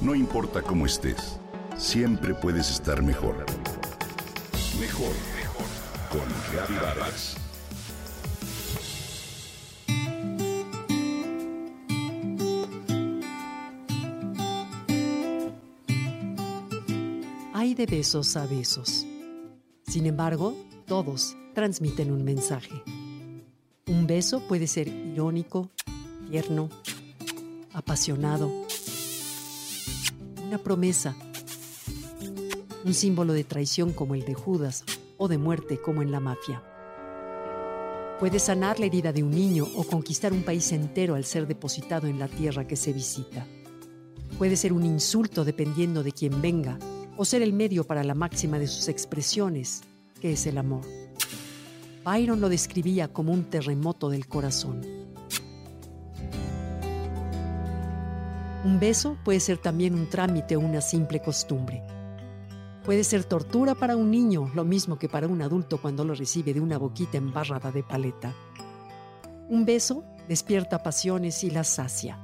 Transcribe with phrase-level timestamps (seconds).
[0.00, 1.38] No importa cómo estés,
[1.76, 3.44] siempre puedes estar mejor.
[4.80, 5.66] Mejor, mejor.
[6.10, 7.36] Con Vargas.
[17.52, 19.06] Hay de besos a besos.
[19.86, 20.56] Sin embargo,
[20.86, 22.82] todos transmiten un mensaje.
[23.86, 25.68] Un beso puede ser irónico,
[26.30, 26.70] tierno,
[27.74, 28.50] apasionado,
[30.50, 31.14] una promesa,
[32.84, 34.82] un símbolo de traición como el de Judas
[35.16, 36.60] o de muerte como en la mafia.
[38.18, 42.08] Puede sanar la herida de un niño o conquistar un país entero al ser depositado
[42.08, 43.46] en la tierra que se visita.
[44.38, 46.80] Puede ser un insulto dependiendo de quien venga
[47.16, 49.82] o ser el medio para la máxima de sus expresiones,
[50.20, 50.82] que es el amor.
[52.04, 54.99] Byron lo describía como un terremoto del corazón.
[58.62, 61.82] Un beso puede ser también un trámite o una simple costumbre.
[62.84, 66.52] Puede ser tortura para un niño, lo mismo que para un adulto cuando lo recibe
[66.52, 68.34] de una boquita embarrada de paleta.
[69.48, 72.18] Un beso despierta pasiones y las sacia.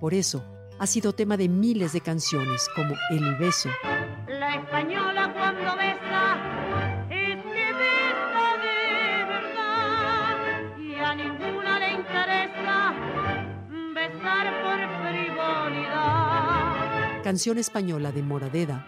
[0.00, 0.42] Por eso,
[0.78, 3.68] ha sido tema de miles de canciones como El beso.
[4.26, 6.11] La española cuando besa,
[17.22, 18.84] Canción española de Moradeda,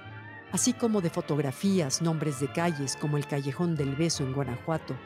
[0.51, 4.97] así como de fotografías, nombres de calles como el Callejón del Beso en Guanajuato,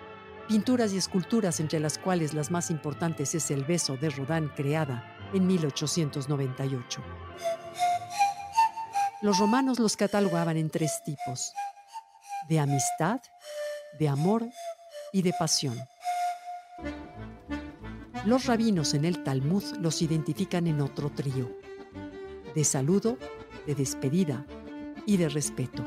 [0.48, 5.04] pinturas y esculturas entre las cuales las más importantes es El Beso de Rodán creada
[5.34, 7.02] en 1898.
[9.20, 11.52] Los romanos los catalogaban en tres tipos,
[12.48, 13.20] de amistad,
[13.98, 14.46] de amor
[15.12, 15.78] y de pasión.
[18.24, 21.67] Los rabinos en el Talmud los identifican en otro trío,
[22.54, 23.18] de saludo,
[23.66, 24.46] de despedida
[25.06, 25.82] y de respeto.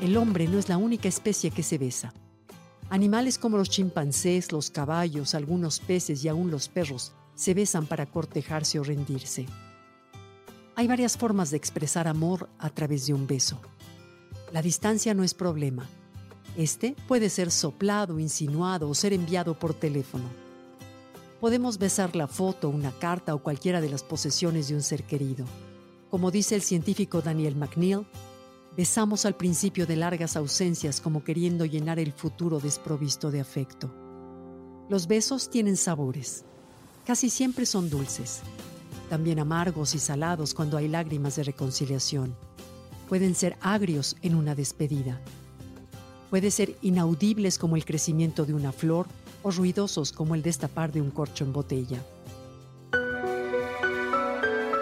[0.00, 2.14] El hombre no es la única especie que se besa.
[2.90, 8.06] Animales como los chimpancés, los caballos, algunos peces y aún los perros se besan para
[8.06, 9.46] cortejarse o rendirse.
[10.74, 13.60] Hay varias formas de expresar amor a través de un beso.
[14.52, 15.86] La distancia no es problema.
[16.56, 20.47] Este puede ser soplado, insinuado o ser enviado por teléfono.
[21.40, 25.44] Podemos besar la foto, una carta o cualquiera de las posesiones de un ser querido.
[26.10, 28.04] Como dice el científico Daniel McNeil,
[28.76, 33.88] besamos al principio de largas ausencias como queriendo llenar el futuro desprovisto de afecto.
[34.88, 36.44] Los besos tienen sabores.
[37.06, 38.40] Casi siempre son dulces.
[39.08, 42.36] También amargos y salados cuando hay lágrimas de reconciliación.
[43.08, 45.20] Pueden ser agrios en una despedida.
[46.30, 49.06] Puede ser inaudibles como el crecimiento de una flor
[49.42, 52.02] o ruidosos como el destapar de un corcho en botella.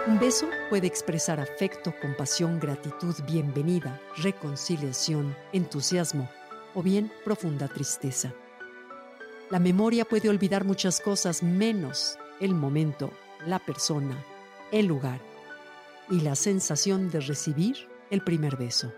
[0.07, 6.29] Un beso puede expresar afecto, compasión, gratitud, bienvenida, reconciliación, entusiasmo
[6.73, 8.33] o bien profunda tristeza.
[9.49, 13.11] La memoria puede olvidar muchas cosas menos el momento,
[13.45, 14.15] la persona,
[14.71, 15.19] el lugar
[16.09, 18.93] y la sensación de recibir el primer beso.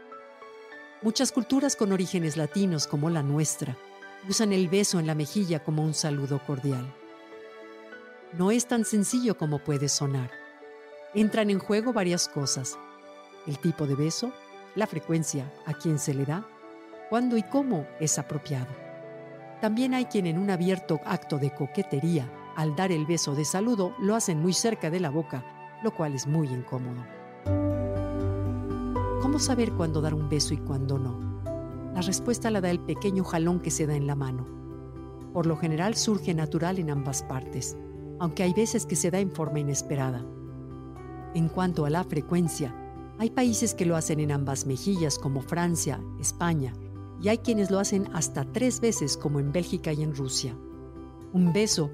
[1.02, 3.78] Muchas culturas con orígenes latinos como la nuestra
[4.28, 6.94] usan el beso en la mejilla como un saludo cordial.
[8.34, 10.32] No es tan sencillo como puede sonar.
[11.14, 12.78] Entran en juego varias cosas.
[13.48, 14.32] El tipo de beso,
[14.76, 16.48] la frecuencia a quien se le da,
[17.10, 18.68] cuándo y cómo es apropiado.
[19.62, 23.96] También hay quien en un abierto acto de coquetería, al dar el beso de saludo,
[24.00, 25.44] lo hacen muy cerca de la boca,
[25.84, 27.04] lo cual es muy incómodo.
[29.22, 31.39] ¿Cómo saber cuándo dar un beso y cuándo no?
[32.00, 34.48] La respuesta la da el pequeño jalón que se da en la mano.
[35.34, 37.76] Por lo general surge natural en ambas partes,
[38.20, 40.26] aunque hay veces que se da en forma inesperada.
[41.34, 42.74] En cuanto a la frecuencia,
[43.18, 46.74] hay países que lo hacen en ambas mejillas como Francia, España,
[47.22, 50.58] y hay quienes lo hacen hasta tres veces como en Bélgica y en Rusia.
[51.34, 51.92] Un beso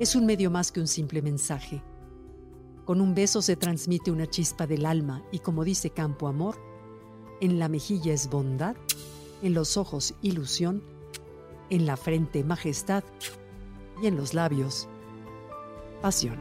[0.00, 1.80] es un medio más que un simple mensaje.
[2.84, 6.56] Con un beso se transmite una chispa del alma y como dice Campo Amor,
[7.40, 8.74] en la mejilla es bondad,
[9.44, 10.82] en los ojos ilusión,
[11.68, 13.04] en la frente majestad
[14.02, 14.88] y en los labios
[16.00, 16.38] pasión.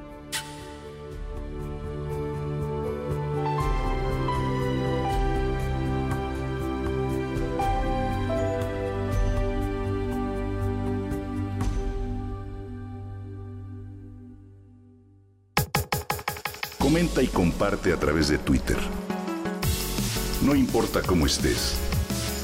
[16.79, 18.77] Comenta y comparte a través de Twitter.
[20.41, 21.82] No importa cómo estés,